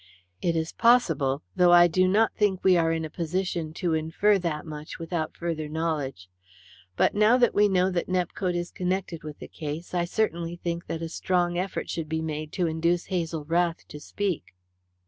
[0.41, 4.39] "It is possible, though I do not think we are in a position to infer
[4.39, 6.27] that much without further knowledge.
[6.95, 10.87] But now that we know that Nepcote is connected with the case I certainly think
[10.87, 14.55] that a strong effort should be made to induce Hazel Rath to speak."